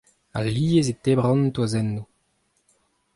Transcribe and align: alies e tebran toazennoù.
alies 0.39 0.87
e 0.91 0.93
tebran 1.03 1.41
toazennoù. 1.55 2.05